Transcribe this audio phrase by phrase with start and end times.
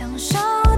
[0.00, 0.69] 享受。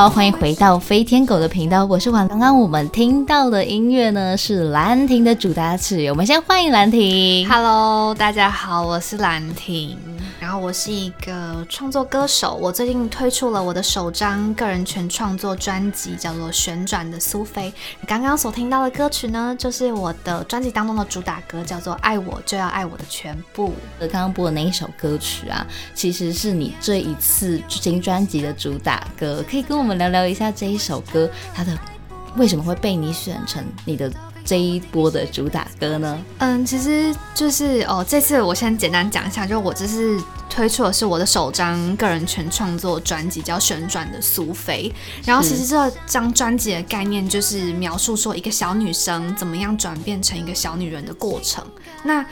[0.00, 2.26] 好，欢迎回到飞天狗的频道，我是婉。
[2.26, 7.46] 刚刚我们听到的音乐呢是兰亭的主打曲，我们先欢迎兰亭。
[7.46, 9.98] Hello，大家好，我是兰亭，
[10.50, 12.56] 然后我是一个创作歌手。
[12.56, 17.72] 我最近推出了我的首张个人全创作专辑，叫做《旋转的苏菲》。
[18.04, 23.72] 刚刚所听到的歌曲呢，就是我的专辑当中的主打歌，叫做《爱我就要爱我的全部》。
[24.08, 25.64] 刚刚播的那一首歌曲啊，
[25.94, 31.78] 其实是你这一次新专辑的主打歌，可以跟我们聊聊一下这一首歌它的
[32.34, 34.12] 为什么会被你选成你的
[34.44, 36.18] 这一波的主打歌呢？
[36.38, 44.92] 嗯，其实就是哦，这次我先简单讲一下，就我这次推出的是我的首张个人全创作专辑，叫《旋转的苏菲》。
[45.26, 51.64] 然后其实这张专辑的概念就是描述说一个小女生怎么样转变成一个小女人的过程。
[52.02, 52.24] 那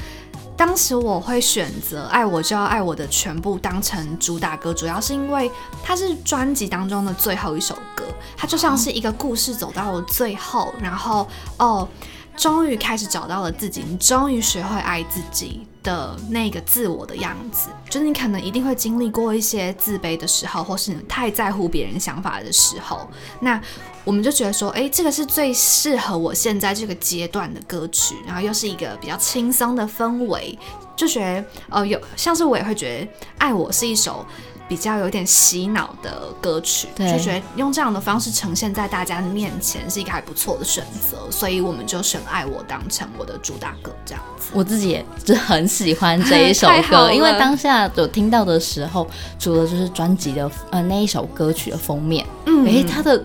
[0.58, 5.48] 当时我会选择《爱我就要爱我的全部》当成主打歌，主要是因为
[5.84, 8.04] 它是专辑当中的最后一首歌，
[8.36, 11.28] 它就像是一个故事走到了最后，然后
[11.58, 11.88] 哦，
[12.36, 17.68] 终于开始找到了自己，你终于学会爱自己的那个自我的样子。
[17.88, 23.60] 就你可能一定会经历过一些自卑的时候，或是你太在乎别人想法的时候，那
[24.08, 30.58] 我们就觉得说，诶，这个是最适合我现在这个阶段的歌曲，然后又是一个比较轻松的氛围，
[30.96, 33.04] 就觉得呃有像是我也会觉得
[33.36, 34.24] 《爱我》是一首。
[34.68, 44.50] 比较有点洗脑的歌曲，对就觉得用这样的方式呈现在大家的面前是一个还不错的选择，所以我们就选《爱我》当成我的主打歌，这样子。
[44.52, 53.24] 我自己也是很喜欢这一首歌， 因为当下有听到的时候，除了就是专辑的呃那一首歌曲的封面，嗯诶，它的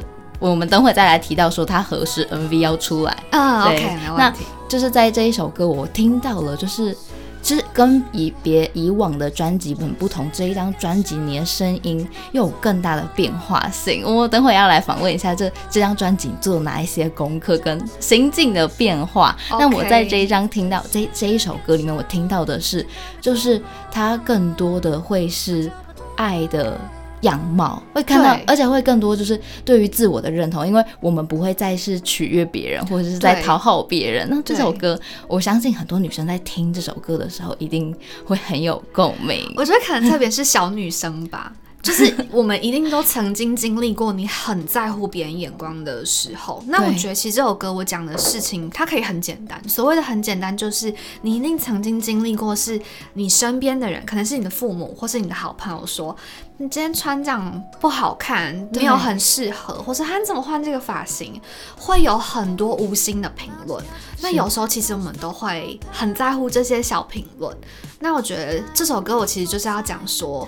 [0.50, 4.46] 我们等会再来提到说它何时 MV 要出来，嗯对，OK，没那问题。
[4.68, 6.96] 就是在这一首歌我听到了，就是
[7.42, 14.04] 其实跟以别以往的专辑很不同，这一张专辑你的声音又有更大的变化性。
[14.04, 19.34] 我等会要来访问一下这这张专辑做哪一些功课跟心境的变化。
[19.52, 22.86] 那我在这一张听到这这一首歌里面，我听到的是，
[23.22, 25.72] 就是它更多的会是
[26.18, 26.78] 爱的。
[27.24, 34.28] 样貌会看到，而且会更多就是对于自我的认同，因为我们不会再是取悦别人，或者是在讨好别人。
[34.30, 34.98] 那这首歌，
[35.28, 37.94] 我相信很多女生在听这首歌的时候，一定
[38.26, 39.52] 会很有共鸣。
[39.58, 41.52] 我觉得可能特别是小女生吧，
[41.84, 46.64] 就是我们一定都曾经经历过你很在乎别人眼光的时候。
[46.68, 49.62] 那我觉得其实这首歌我讲的事情，它可以很简单。
[49.68, 52.80] 所谓的很简单，就是你一定曾经经历过，是
[53.16, 56.16] 你身边的人，可能是你的父母或是你的好朋友说，
[56.58, 61.42] 你今天穿这样不好看，没有很适合，或是他怎么换这个发型，
[61.76, 63.84] 会有很多无心的评论。
[64.22, 67.56] 那有时候其实我们都会很在乎这些小评论。
[68.00, 70.48] 那我觉得这首歌我其实就是要讲说，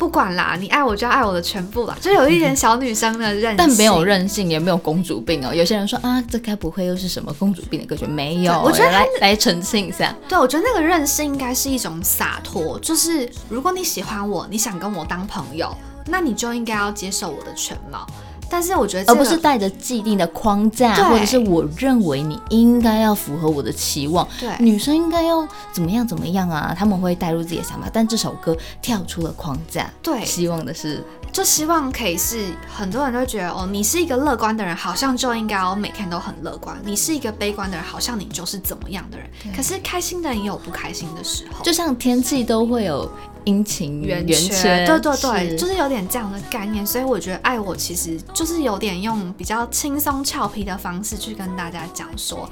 [0.00, 5.54] 不管啦，你爱我就要爱我的全部啦，就有一点小女生的任性，但没有任性，也没有公主病哦。
[5.54, 8.06] 有些人说啊，这该不会又是什么公主病的歌曲？
[8.06, 10.16] 没有，我觉得来来澄清一下。
[10.26, 15.70] 对，我觉得那个任性应该是一种洒脱，就是如果你喜欢我，你想跟我当朋友，
[16.06, 18.06] 那你就应该要接受我的全貌。
[18.50, 24.50] 但是我觉得、这个，而不是带着既定的框架，或者是我认为你应该要符合我的期望，对。
[24.58, 26.74] 女生应该要怎么样怎么样啊？
[26.76, 30.24] 他们会带入自己的想法，但这首歌跳出了框架，对。
[30.24, 31.02] 希望的是
[31.32, 39.30] 就希望可以是很多人都觉得哦，你是一个乐观的人，好像就应该要每天都很乐观；你是一个悲观的人，好像你就是怎么样的人。
[39.56, 43.08] 可是开心的人也有不开心的时候，就像天气都会有
[43.44, 46.86] 阴晴圆圆缺，对对对，是就是有点这样的概念。
[46.86, 52.48] 所以我觉得爱我其实就是有点用比较轻松俏皮的方式去跟大家讲说。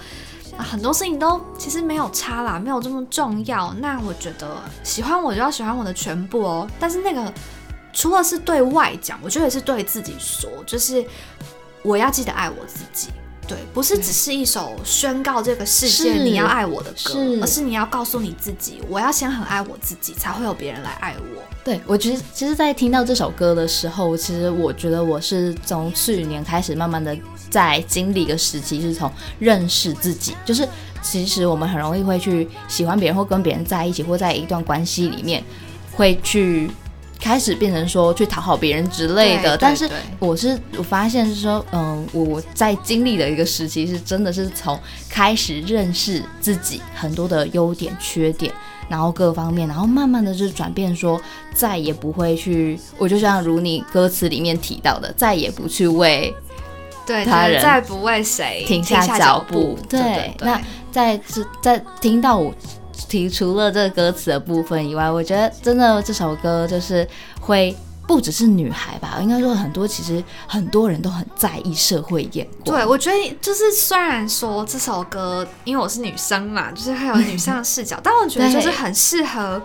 [0.57, 3.73] 啊很多事情都其实没有差啦，没有这么重要。
[3.75, 6.69] 那我觉得喜欢我就要喜欢我的全部哦。
[6.81, 7.33] 但是那个
[7.93, 11.05] 除了是对外讲，我觉得也是对自己说，就是
[11.83, 13.11] 我要记得爱我自己。
[13.49, 21.43] 对，不是只是一首宣告这个世界你要爱我的歌，是而是你要告诉你自己，我要先很爱我自己，才会有别人来爱我。
[21.65, 27.17] 对，我觉得其实，在听到这首歌的时候，其实我觉得我是从去年开始，慢慢的
[27.51, 30.67] 在经历一个时期，是从认识自己，就是
[31.03, 35.43] 其实我们很容易会去喜欢别人，或跟别人在一起，或在一段关系里面，
[35.93, 36.71] 会去
[37.21, 39.57] 开始变成说去讨好别人之类的。
[39.57, 39.89] 但是
[40.19, 44.79] 我是我发现是说，嗯，我在经历的一个时期是真的是从
[45.09, 48.53] 开始认识自己很多的优点、缺点。
[48.89, 51.21] 然后各方面，然后慢慢的就转变说，
[51.53, 56.35] 再也不会去，我就像如你歌词里面提到的，再也不去为
[57.07, 60.59] 对，他人就是再不为谁停下下脚步对那
[60.91, 62.51] 在这在听到我
[63.07, 67.07] 提除了这个歌词的部分以外，我觉得真的这首歌就是
[67.41, 72.77] 会不只是女孩吧，应该说很多其实很多人都很在意社会眼光。
[72.77, 79.61] 对，我觉得就是虽然说这首歌，因为我是女生嘛，就是会有女生的视角，但我觉得就是很适合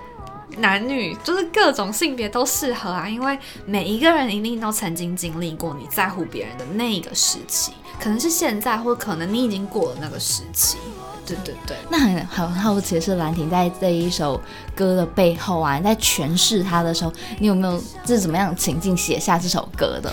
[0.58, 3.08] 男女，就是各种性别都适合啊。
[3.08, 10.78] 因为每一个人一定都曾经经历过你在乎别人的那个时期，可能是现在，或可能你已经过了那个时期。
[11.26, 11.78] 对对对。
[11.90, 14.40] 那很很好奇的是，兰亭在这一首
[14.76, 20.12] 歌的背后啊，你在诠释它的时候，你有没有是怎么样情境写下这首歌的？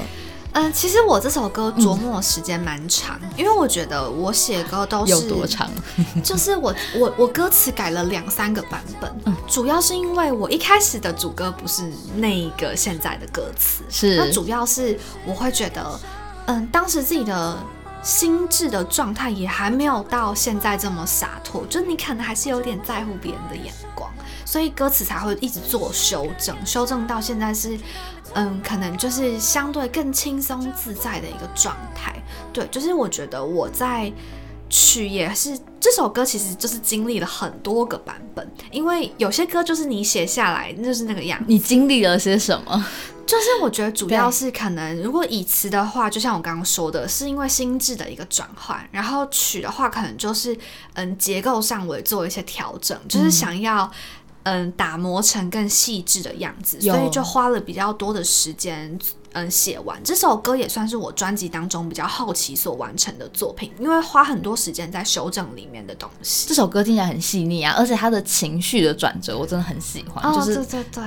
[0.53, 5.71] 嗯，其实我这首歌琢磨的时间蛮长，因为我觉得我写歌都是有多长？
[6.25, 11.85] 就是我我我歌词改了两三个版本，嗯主要是因为我一开始的主歌不是
[12.17, 16.01] 那一个现在的歌词，是那主要是我会觉得，
[16.47, 17.57] 嗯，当时自己的
[18.03, 24.11] 心智的状态也还没有到现在这么洒脱，就是你可能还是有点在乎别人的眼光，
[24.45, 27.79] 所以歌词才会一直做修正，修正到现在是。
[28.35, 32.15] 嗯，可能就是相对更轻松自在的一个状态。
[32.53, 34.13] 对，就是我觉得我在
[34.71, 41.45] 曲也是这首歌，其实就是经历了很多个版本，因为有些歌就是你写下来就是那个样子。
[41.49, 42.87] 你经历了些什么？
[43.27, 50.57] 就是我觉得主要是可能，如果以词的话，就像我刚刚说的，是因为心智的一个转换，然后曲的话，可能就是
[50.95, 53.91] 嗯结构上我也做一些调整，就是想要。
[54.43, 58.99] 嗯，打磨成更细致的样子，所以就花了比较多的时间，
[59.33, 66.49] 嗯，写完这首歌也算是我专辑当中比较后期所完成的作品，因为花很多时间在修正里面的东西。
[66.49, 70.25] 这首歌听起来很细腻啊，而且它的情绪的转折我真的很喜欢。
[70.25, 71.05] 哦，就是对对对，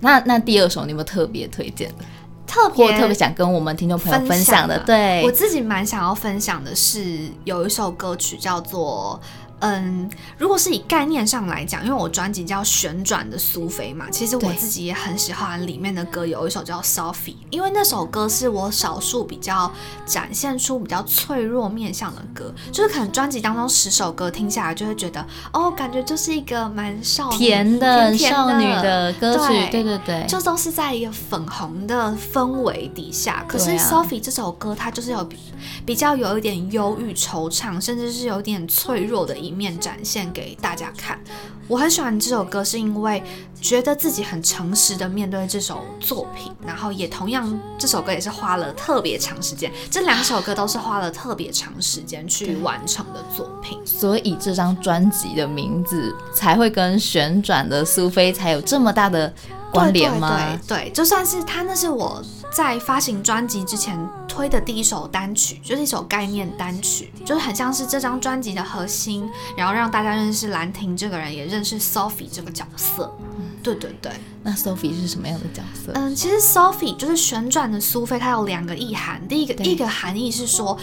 [0.00, 2.04] 那那第二首你有没有特别推荐的，
[2.46, 4.78] 特别特别想跟我们听众朋友分享的？
[4.78, 9.20] 嘛对，我自己蛮想要分享的是，有一首歌曲叫做。
[9.62, 17.14] 嗯，如果是以概念上来讲，因为我专辑叫《旋转的苏菲》嘛，其实我自己也很喜欢里面的歌，有一首叫《Sophie》，
[17.48, 19.70] 因为那首歌是我少数比较
[20.04, 33.44] 展现出比较脆弱面向的歌，就是可能专辑当中十首歌听下来就会觉得，哦，感觉就是一个蛮少女甜的少女的歌曲，对对对对，就都是在一个粉红的氛围底下。
[33.46, 35.36] 可是 Sophie 这首歌，它就是有比
[35.86, 41.20] 比较有一点忧郁、惆怅，甚至是有点脆弱的一面展现给大家看。
[41.68, 43.22] 我很喜欢这首歌，是因为
[43.60, 53.78] 觉得自己很诚实的面对这首作品，然后也同样这首歌也是花了特别长时间，这两首歌都是花了特别长时间去完成的作品。
[53.86, 59.32] 所以这张专辑的名字才会跟旋转的苏菲才有这么大的
[59.70, 60.58] 关联吗？
[60.66, 62.22] 对对对，就算是他，那是我
[62.52, 63.96] 在发行专辑之前
[64.32, 73.14] 推的第一首单曲，就是一首概念单曲，就是很像是这张专辑的核心，然后让大家认识兰亭这个人，也认识 Sophie 这个角色。
[73.62, 74.10] 对对对，
[74.42, 75.92] 那 Sophie 是什么样的角色？
[75.94, 79.20] 嗯，其实 Sophie 就是旋转的苏菲，它有两个意涵。
[79.28, 80.76] 第一个对一个含义是说，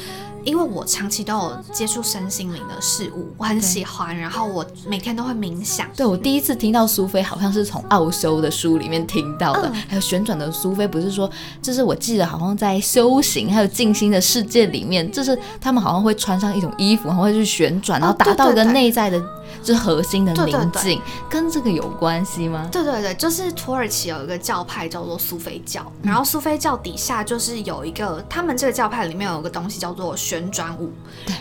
[0.49, 5.85] 因为我长期都有接触身心灵的事物，我很喜欢，然后我每天都会冥想。
[5.95, 11.29] 对我第一次听到苏菲，好像是从奥修的书里面听到的，嗯还有旋转的苏菲，不是说，
[11.61, 19.21] 就是我记得好像在修行还有静心的世界里面，就是他们好像会穿上一种衣服，然后会去旋转，然后达到一个内在的，
[19.63, 22.67] 就是核心的对对对宁静，跟这个有关系吗？
[22.71, 30.91] 对对对，就是土耳其有一个教派叫做苏菲教，嗯然后苏菲教底下就是有一个，他们这个教派里面有一个东西叫做旋转舞，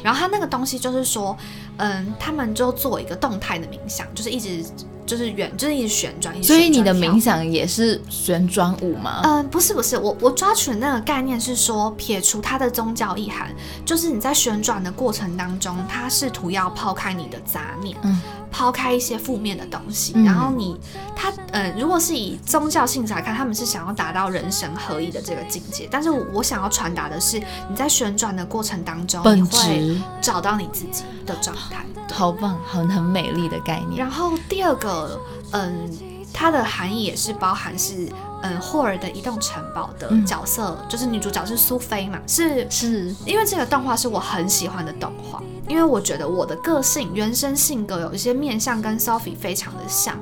[0.03, 1.37] 然后他那个东西就是说，
[1.77, 4.65] 嗯，他们就做一个动态的冥想，就是一直
[5.07, 9.21] 就是远，就是一直旋转，一所以你的冥想也是旋转舞吗？
[9.25, 13.51] 嗯，不是不是，我我抓取的那个概念是说，撇除它的宗教意涵，
[13.85, 20.25] 就是你在旋转的过程当中，它试图要抛开你的杂念，嗯抛开一些负面的东西，嗯。
[20.25, 20.79] 然后你
[21.15, 27.39] 他呃，如果是以宗教性质来看，他们是想要达到人神合一的这个境界，但是我我想要传达的是，
[27.69, 30.01] 你在旋转的过程当中，你本会质。
[30.21, 31.85] 找到你自己的状态。
[32.13, 33.97] 好棒，很很美丽的概念。
[33.97, 35.21] 然后第二个，
[35.53, 35.91] 嗯，
[36.33, 38.09] 它的含义也是包含是，
[38.43, 40.25] 嗯，霍尔的移动城堡的嗯。
[40.25, 43.15] 角色，就是女主角是苏菲嘛，是是。
[43.27, 50.19] 因为这个动画是我很喜欢的动画，因为我觉得我的个性、原生性格有一些面相跟 Sophie 非常的像。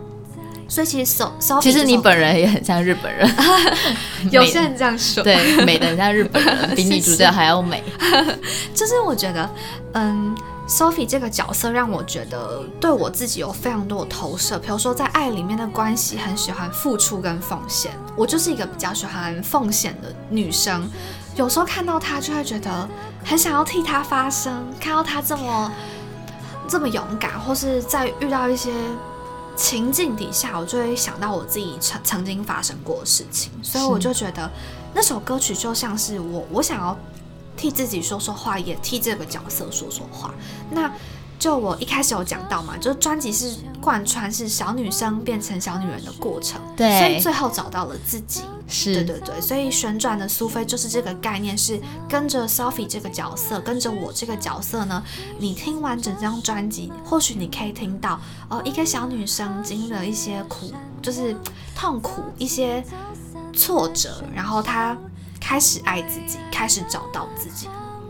[0.69, 3.31] 所以其实 So Sophie 其实你本人也很像日本人，
[4.33, 7.85] 有些人这样说，对美的很像日本人， 比女主角还要美。
[8.75, 9.49] 就是我觉得，
[9.93, 10.35] 嗯
[10.69, 14.59] ，Sophie 这个角色让我觉得对我自己有非常多的投射。
[14.59, 17.93] 比如说，在爱里面的关系，很喜欢付出跟奉献。
[18.17, 20.91] 我就是一个比较喜欢奉献的女生，
[21.37, 22.89] 有时候看到她就会觉得
[23.27, 25.73] 很想要替他发声，看到他这么
[26.67, 28.73] 这么勇敢，或是在遇到一些。
[29.59, 34.51] 情境底下，我就会想到我自己曾曾经发生过的事情，所以我就觉得
[34.93, 36.95] 那首歌曲就像是我，我想要
[37.57, 40.35] 替自己说说话，也替这个角色说说话。
[40.71, 40.93] 那
[41.39, 48.43] 就我一开始有讲到嘛，就是专辑是贯穿是小女生变成小女人的过程，对所以最后找到了自己。
[48.69, 55.01] 是，对对对，所以旋转的苏菲就是这个概念，是跟着 Sophie 这个角色，跟着我这个角色呢。
[55.39, 61.37] 你听完整张专辑，或许你可以听到哦，一个小女生经历了一些苦，就是
[61.77, 62.83] 痛苦，一些
[63.53, 64.99] 挫折，然后她
[65.41, 67.69] 开始爱自己，开始找到自己。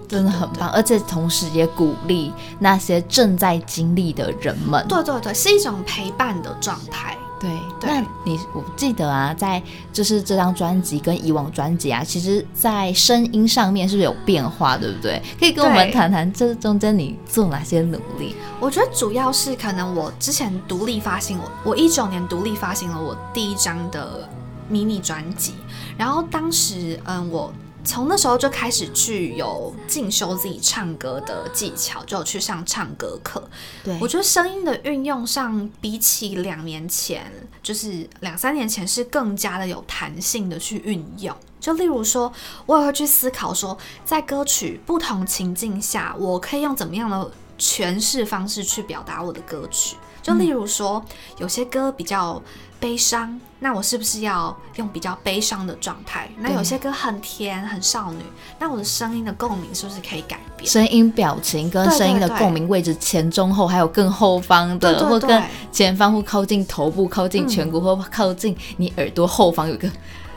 [0.08, 4.86] 真的很棒，而且同时也鼓励那些正在经历的人们。
[4.88, 7.16] 对对对，是一种陪伴的状态。
[7.38, 15.20] 对，对那你我记得啊，在就是这张专辑跟以往专辑啊，其实在声音上面是不是有变化，对不对？
[15.38, 18.34] 可以跟我们谈谈这中间你做哪些努力？
[18.58, 24.26] 我觉得主要是可能我之前独立发行，我我一九年独立发行了我第一张的
[24.68, 25.56] 迷你专辑，
[25.98, 27.52] 然后当时嗯我。
[27.86, 33.48] 从那时候就开始去有进修自己唱歌的技巧，就有去上唱歌课。
[33.84, 41.34] 对我觉得声音的运用上，比起两年前，就是两三年前，是更加的有弹性的去运用。
[41.60, 42.30] 就例如说，
[42.66, 49.96] 我也会去思考说，在歌曲不同情境下，我可以用怎么样的诠释方式去表达我的歌曲。
[50.22, 51.04] 就例如说，
[51.38, 52.42] 有些歌比较
[52.78, 56.28] 悲伤，那我是不是要用比较悲伤的状态？
[56.38, 58.18] 那有些歌很甜、很少女，
[58.58, 60.70] 那我的声音的共鸣是不是可以改变？
[60.70, 69.90] 声音表情跟声音的共鸣位置前中后，还有更后方的，或更前方，或靠近头部、靠近颧骨，或靠近你耳朵后方有一个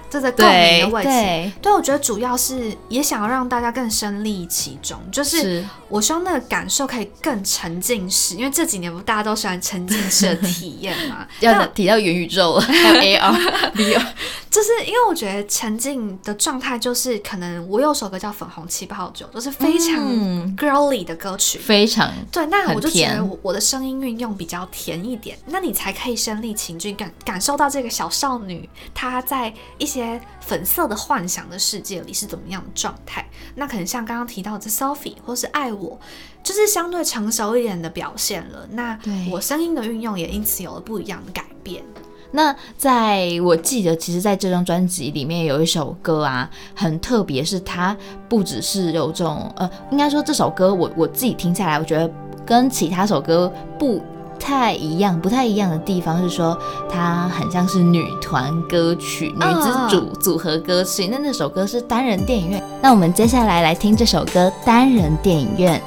[0.09, 1.09] 这个共鸣的位置。
[1.09, 11.27] 对对，我觉得主要是也想要让大家更身历其中，就是是我希望那个感受可以更沉浸式，因为这几年不大家都喜欢沉浸式的体验嘛。
[11.41, 14.05] 要提到元宇宙了， 还 有 AR、VR，
[14.49, 21.59] 就是因为我觉得沉浸的状态，就是可能我有首歌叫《粉红气泡酒》，就是非常嗯 girly 的歌曲。
[21.59, 29.98] 非常对，那我就觉得我我的声音运用比较甜一点，那你才可以身历其境感感受到这个小少女她在一些
[30.39, 33.27] 粉色的幻想的世界里是怎么样的状态。
[33.55, 35.99] 那可能像刚刚提到的 Sophie 或是爱我，
[36.43, 38.67] 就是相对成熟一点的表现了。
[38.71, 41.83] 那对我声音的运用也因此有了不一样的改变。
[42.31, 52.07] 那在我记得，其实在这张专辑里面有一首歌啊，很特别，是它不只是有这种呃，应该说这首歌我我自己听下来，我觉得
[52.45, 53.99] 跟其他首歌不
[54.39, 56.57] 太一样，不太一样的地方是说
[56.89, 61.07] 它很像是女团歌曲、女子组组合歌曲。
[61.11, 62.63] 那那首歌是单人电影院。
[62.81, 65.79] 那我们接下来来听这首歌《单人电影院》。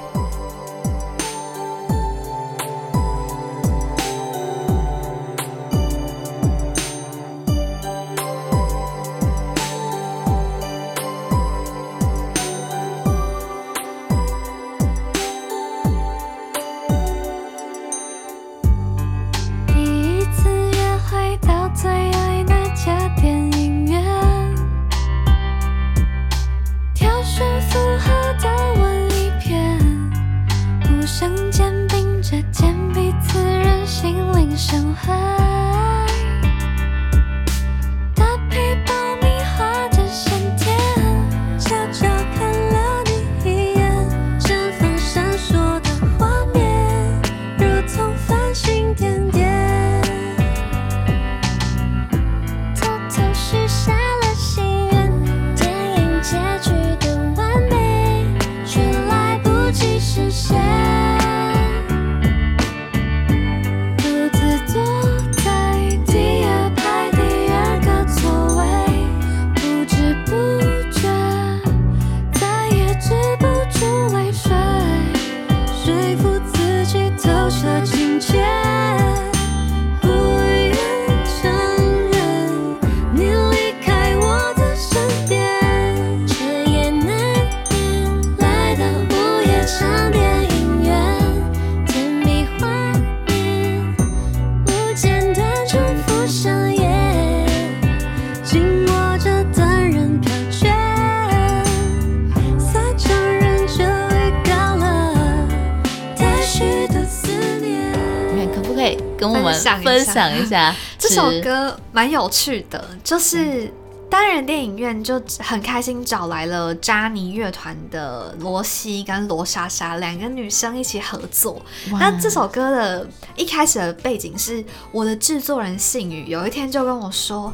[109.23, 113.73] 跟我们分享一下 这首歌蛮有趣的，就是
[114.11, 121.63] 单人电影院就很开心找来了扎尼乐团的罗西跟罗莎莎两个女生一起合作。
[121.93, 127.53] 那这首歌的一开始的背景是我的制作人信宇有一天就跟我说，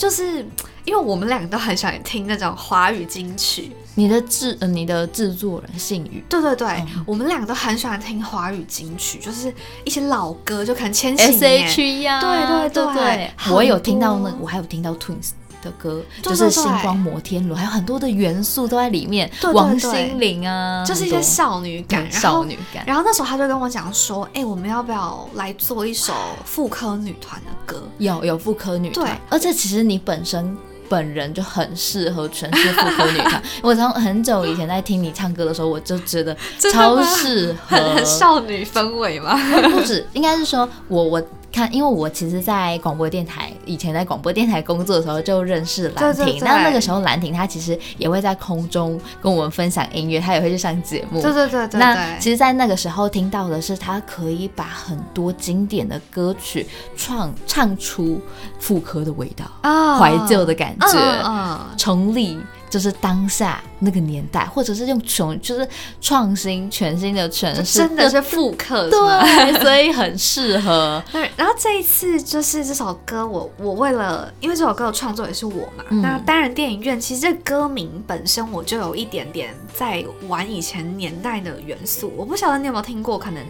[0.00, 0.38] 就是
[0.86, 6.66] 因为我们两个都很喜欢听那种华语金曲，你的制呃你的制作人信宇对对对，
[6.96, 7.04] 嗯。
[7.06, 9.52] 我们两个都很喜欢听华语金曲，就是
[9.84, 13.30] 一些老歌，就可能千禧 S 年 H E 呀，对对对。
[13.52, 22.84] 我有听到那多我还有听到 Twins 的歌，对对就是星光摩天轮，还有很多的元素都在里面，对对王心凌啊，就是一些少女感，少女感。
[22.86, 26.14] 然后那时候他就跟我讲说，哎、我们要不要来做一首
[26.44, 27.82] 妇科女团的歌？
[27.98, 30.56] 有有妇科女团对，而且其实你本身
[30.88, 33.42] 本人就很适合诠释妇科女团。
[33.62, 36.36] 我从很久以前在听你唱歌的时候，我就觉得
[36.72, 39.38] 超适合 少女氛围嘛。
[39.70, 41.22] 不止，应该是说我我
[41.60, 51.20] 看，因为我其实，在广播电台以前在广播电台工作的时候就认识兰亭，那那个时候兰亭他其实也会在空中跟我们分享音乐，他也会去上节目。
[51.20, 58.20] 对对对对那，其实，在那个时候听到的是，他可以把很多经典的歌曲创唱出
[58.58, 62.38] 妇科的味道，啊怀旧的感觉，重历
[62.70, 65.68] 就是当下那个年代，或者是用穷就是
[66.00, 71.02] 创新全新的诠就释，真的是复刻，是对，所以很适合。
[71.10, 83.44] 对，然后这一次就是这首歌我，我为了因为这首歌的创作也是我嘛，嗯那单人电影院其实这歌名本身我就有一点点在玩以前年代的元素，我不晓得你有没有听过，可能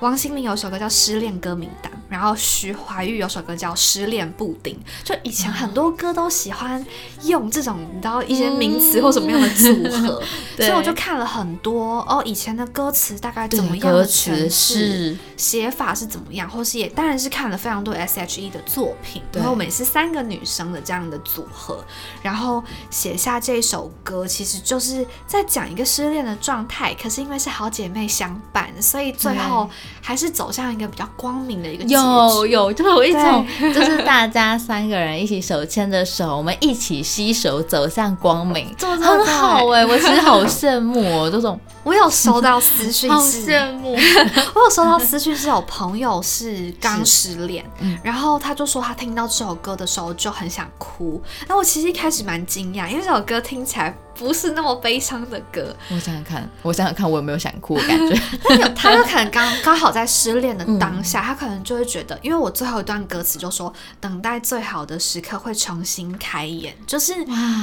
[0.00, 6.84] 王心凌有首歌叫《失恋歌名档》，然后徐怀钰有首歌叫《失恋布丁》，就以前很多歌都喜欢
[7.24, 10.22] 用这种你知道一些名词或什么样的组合，
[10.56, 10.66] 对。
[10.66, 14.76] 所以我就看了很多哦，以前的歌词大概怎么样的歌词诠释。
[14.76, 19.38] 是写法是怎么样，或是也当然是看了非常多 S.H.E 的作品，对。
[19.40, 21.84] 然后我们也是三个女生的这样的组合，
[22.22, 29.68] 然后写下这首歌，其实就是在讲一个失恋的状态，可是因为是好姐妹相伴，所以最后
[30.00, 31.94] 还是走向一个比较光明的一个结局。
[31.94, 43.94] 有有，就有一种就是大家三个人一起手牵着手，我们一起携手走向光明， 对对很对好哎、我其实好羡慕哦，这种我有收到私讯 好，羡慕。
[44.56, 51.22] 我有收到私讯是有朋友是刚失恋，嗯然后他就说他听到这首歌的时候就很想哭。
[51.46, 58.18] 那我其实一开始蛮惊讶，因为这首歌听起来不是那么悲伤的歌，我想想看，我想想看，我有没有想哭的感觉？
[58.74, 67.14] 他有可能刚刚好在失恋的当嗯下，他可能就会觉得，因为我最后一段歌词就说等待最好的时刻会重新开演，就是。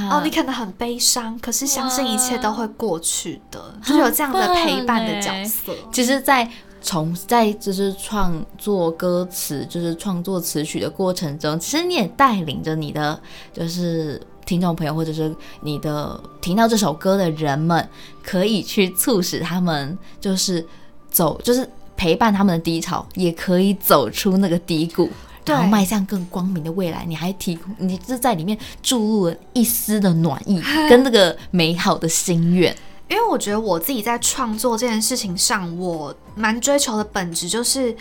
[0.09, 5.73] 哦，你可能很悲伤，可是相信一切都会过去的，很就是有这样的陪伴的角色。
[5.91, 6.49] 其实，在
[6.82, 13.19] 从在就是创作歌词，就是创作词曲的过程中，其实你也带领着你的
[13.54, 17.88] 就是听众朋友，或者是你的听到这首歌的人们，
[18.21, 20.65] 可以去促使他们就是
[21.10, 25.10] 走，就是陪伴他们的低潮，也可以走出那个低谷。
[25.45, 32.73] 然后迈向更光明的未来，你还提供，你是在里面注入了一丝的暖意，跟那个美好的心愿。
[33.13, 37.95] 因为我觉得我自己在创作这件事情上，我蛮追求的本质就是。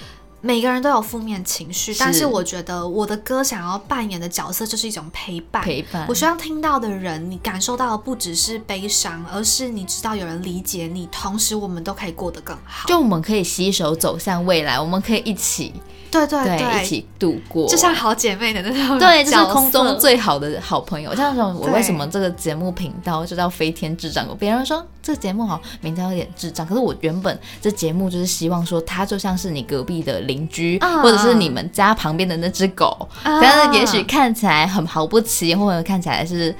[0.44, 5.62] 每个人都有负面情绪，但是我觉得我的歌想要扮演的角色就是一种陪伴。
[5.62, 12.88] 陪伴我希望听到的人，你感受到的不只是悲伤，而是你知道有人理解你，同时我们都可以过得更好。
[12.88, 15.72] 就我们可以携手走向未来，我们可以一起
[16.10, 21.14] 对对对一起度过，就像好姐妹的那种对，就是空中最好的好朋友。
[21.14, 24.26] 像那种我为什么这个节目频道就叫飞天智障？
[24.36, 36.54] 别人说这个节目好名字有点智障，可是我原本这节目就是希望说它就像是你隔壁的邻居，啊或者是你们家旁边的那只狗，啊但是也许看起来很毫不起眼，或者看起来是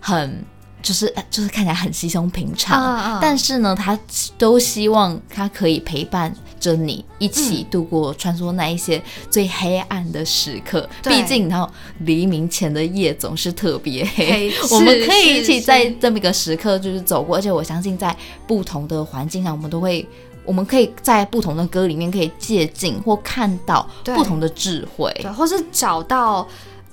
[0.00, 0.44] 很。
[0.80, 3.98] 就是呃就是看起来很稀松平常，但是呢，他
[4.38, 10.88] 都希望他可以陪伴着你一起度过穿梭那一些最黑暗的时刻。
[11.02, 11.68] 对毕竟，然后
[12.04, 18.16] 黎明前的夜总是特别黑， 我们可以一起在这么一个时刻就是走过，而且我相信在
[18.46, 20.08] 不同的环境上，我们都会。
[20.48, 25.14] 我们可以在不同的歌里面可以借鉴或看到不同的智慧。
[25.20, 26.48] 对，或是找到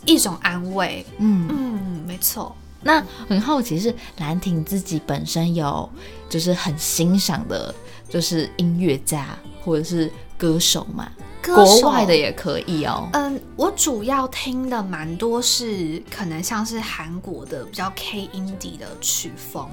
[0.06, 1.06] 一种安慰。
[1.20, 2.54] 嗯，嗯，没错。
[2.82, 5.90] 那很好奇是兰亭自己本身有
[6.30, 7.74] 就是很欣赏的，
[8.10, 11.10] 就是音乐家或者是歌手嘛？
[11.54, 13.08] 国外的也可以哦。
[13.14, 19.70] 嗯，我主要听的蛮多是可能像是韩国的比较 K indie 的曲风，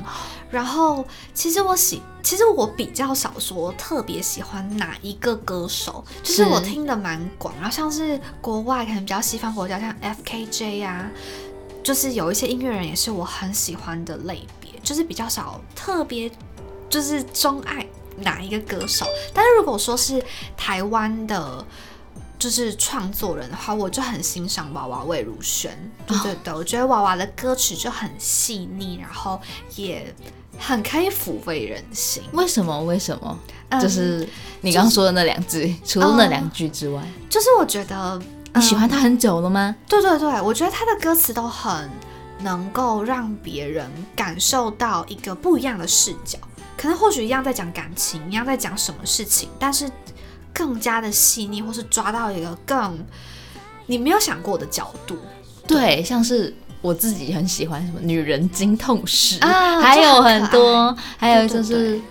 [0.51, 11.09] 然后其实我喜，其实我比较少说特别喜欢哪一个歌手，就是是我听的蛮广，然后像是国外可能比较西方国家，像 FKJ 啊，
[11.83, 16.31] 就是有一些音乐人也是我很喜欢的类别，就是比较少特别
[16.89, 17.87] 就是钟爱
[18.19, 19.07] 哪一个歌手。
[19.33, 20.23] 但是如果说是
[20.57, 21.65] 台湾的，
[22.39, 25.71] 就是创作人的话，我就很欣赏娃娃魏如萱。
[26.07, 29.41] 对对对，我觉得娃娃的歌曲就很细腻，然后
[29.77, 30.15] 也
[30.59, 32.23] 很可以抚慰人心。
[32.33, 32.83] 为什么？
[32.85, 33.39] 为什么？
[33.71, 34.29] 嗯就是
[34.61, 38.21] 你刚刚说的那两句，除了那两句之外，就是我觉得
[38.55, 39.75] 你喜欢他很久了吗？
[39.89, 41.89] 对对对，我觉得他的歌词都很
[42.41, 46.39] 能够让别人感受到一个不一样的视角，
[46.77, 49.91] 可能或许一样在讲感情，一样在讲什么事情，但是
[50.53, 52.99] 更加的细腻，或是抓到一个更
[53.87, 55.17] 你没有想过的角度。
[55.67, 62.03] 对，像是我自己很喜欢什么女人经痛史啊还有很多，还有就是对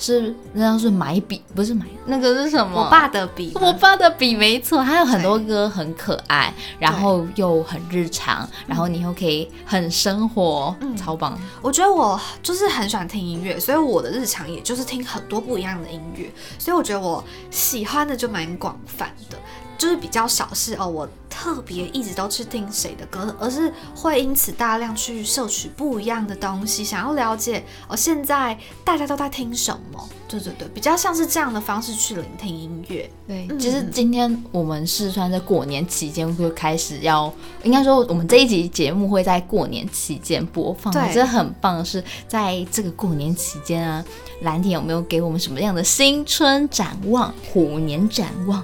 [0.00, 1.84] 是那叫是买笔，不是买。
[2.06, 2.82] 那个是什么？
[2.82, 10.96] 我爸的笔，我爸的笔没错，还有很多歌很可爱，然后又很日常，然后你又可以很生活，嗯。
[10.96, 11.38] 超棒。
[11.60, 19.38] 我觉得我就是很喜欢听音乐，所以我的日常也就是听很多不一样的音乐，所以我觉得我喜欢的就蛮广泛的，
[19.80, 30.06] 就是比较少是哦，我特别一直都去听谁的歌，而是会因此大量去摄取不一样的东西，想要了解哦现在大家都在听什么。
[30.28, 33.10] 对对对，比较像是这样的方式去聆听音乐。
[33.26, 40.92] 对，嗯其实今天我们四川在过年期间会开始要，应该说我们这一集节目会在过年期间播放。
[40.92, 44.04] 对我觉得很棒的是，在这个过年期间啊，
[44.42, 48.62] 蓝田有没有给我们什么样的新春展望、虎年展望？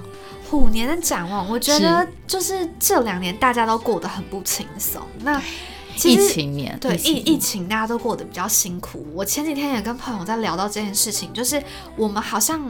[0.49, 5.01] 虎年的展望，我觉得就是这两年大家都过得很不轻松。
[5.19, 5.41] 那
[5.95, 9.05] 其疫情年，对疫疫情，大家都过得比较辛苦。
[9.13, 11.61] 我前几天也跟朋友在聊到这件事情，就是
[11.95, 12.61] 我们好像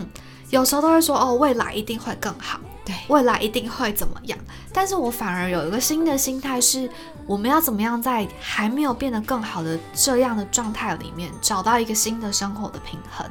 [0.50, 4.40] 有时候都会说哦，未来一定会更好，对未来一定会怎么样。
[4.74, 6.90] 但是我反而有一个新的心态是，
[7.28, 13.30] 我们要怎么样在还没有变得更好的这样的状态里面，找到一个新的生活的平衡。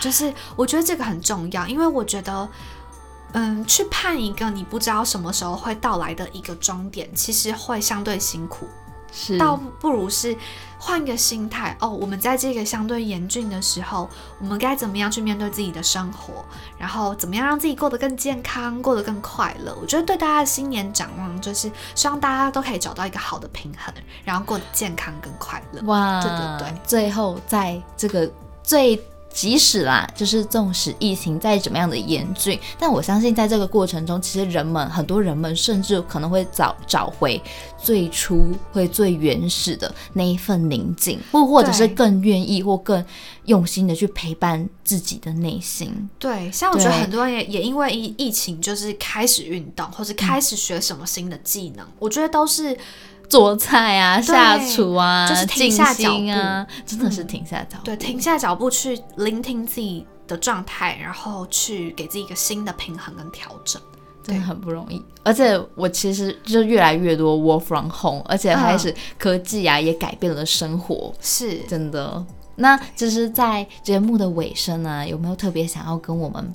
[0.00, 2.46] 就是我觉得这个很重要，因为我觉得。
[3.32, 8.66] 嗯，去盼一个你不知道什么时候会到来的一个终点，其实会相对辛苦。
[9.12, 10.36] 是倒不如是
[10.78, 11.88] 换个心态哦。
[11.88, 16.44] 我们在这个相对严峻的时候，我们该怎么样去面对自己的生活，
[16.78, 19.76] 然后怎么样让自己过得更健康，过得更快乐？
[19.80, 23.92] 我觉得对大家的新年展望就是希望大家都可以找到一个好的平衡，
[24.24, 25.82] 然后过得健康跟快乐。
[25.86, 28.30] 哇，对对对，最后在这个
[28.62, 29.02] 最。
[29.32, 37.40] 即使啦，就是纵使疫情再怎么样的严峻，但我相信在这个过程中，其实人们很多人们甚至可能会找找回
[37.78, 43.02] 最初会最原始的那一份宁静，或或者是更愿意或更
[43.44, 46.08] 用心的去陪伴自己的内心。
[46.18, 52.76] 对，像我觉得很多人也也因为疫疫情，就是开始运动，或是开始学什么新的技能，我觉得都是
[53.30, 57.84] 做菜啊，下厨啊，就是停静下脚步啊，真的是嗯停下脚步。
[57.84, 63.80] 对，停下脚步去聆听自己的状态，然后去给自己一个新的平衡跟调整。
[64.22, 65.02] 真的很不容易。
[65.22, 72.22] 而且我其实就越来越多 work from home，而且开始科技啊、也改变了生活，是，真的。
[72.56, 76.52] 那就是在节目的尾声呢，有没有特别想要跟我们？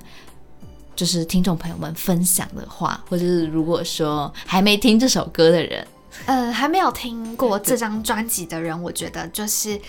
[0.96, 5.86] 就是听众朋友们分享的话，或者是如果说还没听这首歌的人，
[6.26, 9.80] 嗯，还没有听过这张专辑的人，我觉得就是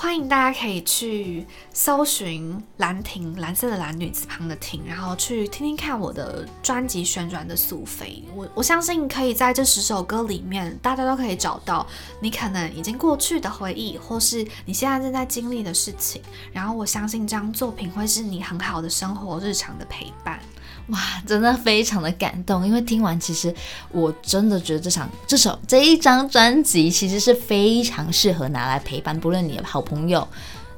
[0.00, 8.24] 欢迎大家可以去搜寻兰亭，蓝色的蓝女字旁的亭，然后去听听看我的专辑《旋转的苏菲》。
[8.34, 11.86] 我我相信可以在这十首歌里面，大家都可以找到
[12.18, 16.22] 你可能已经过去的回忆，或是你现在正在经历的事情。
[16.50, 20.40] 然后我相信这张作品会是你很好的生活日常的陪伴。
[20.86, 23.54] 哇，真的非常的感动，因为听完，其实
[23.92, 30.26] 我真的觉得这场这首这一张专辑其实是非常适合拿来陪伴，不论你的好朋友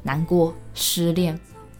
[0.03, 1.39] 难过、失恋。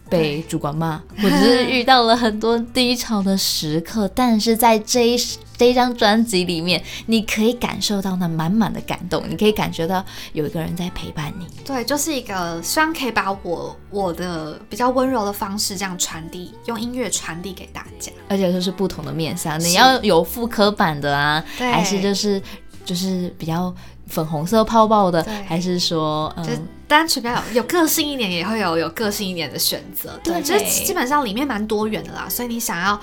[0.09, 5.17] 被主管骂，或者是遇到了很多低潮的时刻，但是在这一
[5.57, 11.47] 这一张专辑里面，你可以感受到那满满的感动，你可以感觉到有一个人在陪伴你。
[11.65, 18.11] 对，就是一个希望可以把我我的比较温柔的方式这样传递，用音乐传递给大家。
[18.29, 22.39] 而且就是不同的面向，你要有复刻版的啊，对还是就是
[22.85, 23.73] 就是比较
[24.07, 30.19] 粉红色泡泡的，还是说嗯就嗯，单纯比较有有个性一点，也会有有个性一点的选择。
[30.23, 32.99] 对，对就是基本上里面蛮多元的啦，所以你想要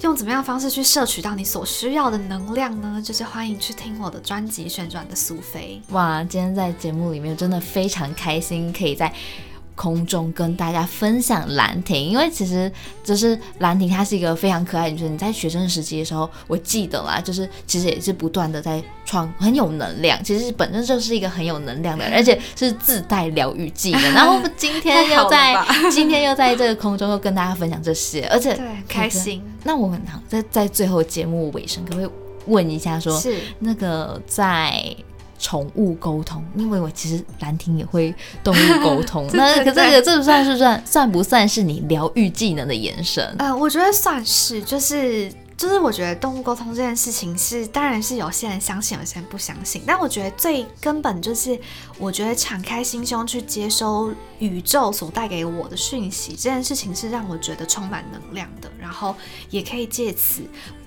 [0.00, 3.02] 用怎么样的方式去摄取到你所需要的能量呢？
[3.04, 5.80] 就是欢迎去听我的专辑《旋转的苏菲》。
[5.94, 9.12] 哇，今天在节目里面真的非常开心，可以在。
[9.74, 12.70] 空中跟大家分享兰亭，因为其实
[13.02, 15.12] 就是兰亭，她是一个非常可爱的女生。
[15.12, 20.22] 你在学生时期的时候，我记得啦，就是其实也是不断的在创，很有能量。
[20.22, 24.12] 其实本身就是一个很有能量的人， 而且是自带疗愈技能。
[24.12, 25.56] 然后今天又在
[25.90, 29.42] 今天又在这个空中又跟大家分享这些，而且对开心。
[29.64, 32.10] 那我很在在最后节目尾声，可不可以
[32.46, 34.96] 问一下，说是那个在。
[35.44, 43.22] 宠物沟通，因为我其实兰亭也会动物沟通， 那可这个这不算是算算不算是你疗愈技能的延伸？
[43.38, 51.60] 呃，我觉得算是，就是就是我觉得动物沟通这件事情是，当然是有些人相信，有些人不相信，但我觉得最根本就是，
[51.98, 59.14] 我觉得敞开心胸去接收宇宙所带给我的讯息，这件事情是让我觉得充满能量的，然后
[59.50, 60.40] 也可以借此。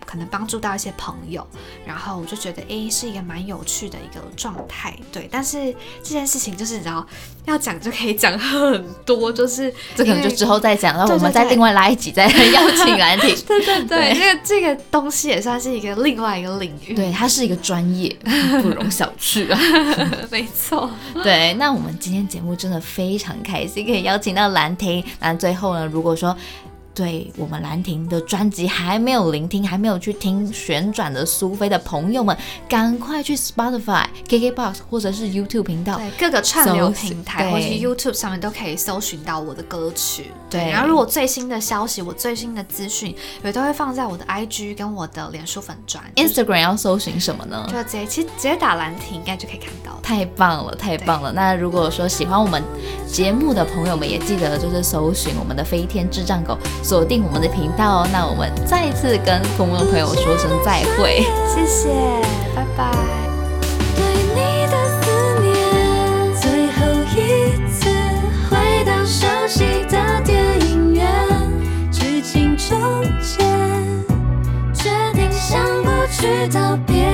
[0.07, 1.45] 可能帮助到一些朋友，
[1.85, 5.27] 然后我就觉得，哎，是一个蛮有趣的一个状态，对。
[5.29, 7.05] 但是这件事情就是，你知道，
[7.45, 13.35] 要讲就可以讲很多，就是这可能就之后再讲，然后我们再另外拉一集再邀请兰婷。
[13.45, 18.15] 对对对，这个这个东西也算是一个另外一个领域，对，它是一个专业，
[18.63, 19.59] 不容小觑啊。
[20.31, 20.89] 没错，
[21.21, 21.53] 对。
[21.55, 25.03] 那我们今天节目真的非常开心，可以邀请到兰婷。
[25.19, 26.35] 那最后呢，如果说。
[26.97, 32.35] 对我们兰亭的专辑还没有聆听，还没有去听旋转的苏菲的朋友们，
[32.67, 40.31] 赶快去 Spotify、KKBox 或者是 YouTube 频道，对各个串流平台或者 YouTube 上面都可以搜寻到我的歌曲。
[40.49, 46.03] 对，然后如果最新的消息、我最新的资讯，也都会放在我的 IG 跟我的脸书粉专。
[46.15, 47.63] Instagram 要搜寻什么呢？
[47.71, 49.99] 就直接其实直接打兰亭应该就可以看到。
[50.01, 51.31] 太棒了，太棒了！
[51.31, 52.63] 那如果说喜欢我们
[53.07, 56.57] 节目的朋友们，也记得就是搜寻我们的飞天智障狗。
[56.87, 61.19] 锁定我们的频道哦，那我们再次跟空中朋友说声再会，
[61.53, 61.89] 谢谢，
[62.55, 62.89] 拜拜。
[63.93, 63.99] 对
[64.33, 65.03] 你的思
[65.43, 65.51] 念，
[66.39, 66.79] 最后
[67.11, 67.89] 一次
[68.49, 71.03] 回到熟悉的电影院，
[71.91, 73.43] 剧情终结，
[74.73, 77.06] 决定向过去道别。